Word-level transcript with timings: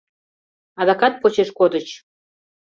—Адакат 0.81 1.13
почеш 1.21 1.49
кодыч. 1.57 1.87